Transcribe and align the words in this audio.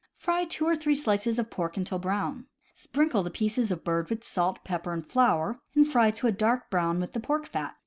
Fry 0.15 0.45
two 0.45 0.65
or 0.65 0.75
three 0.75 0.95
slices 0.95 1.37
of 1.37 1.51
pork 1.51 1.77
until 1.77 1.99
brown. 1.99 2.47
Sprinkle 2.73 3.21
the 3.21 3.29
pieces 3.29 3.69
of 3.69 3.83
bird 3.83 4.09
with 4.09 4.23
salt, 4.23 4.63
pepper, 4.65 4.93
and 4.93 5.05
flour, 5.05 5.59
and 5.75 5.87
fry 5.87 6.09
to 6.09 6.25
a 6.25 6.31
dark 6.31 6.71
brown 6.71 7.03
in 7.03 7.09
the 7.13 7.19
pork 7.19 7.45
fat. 7.45 7.75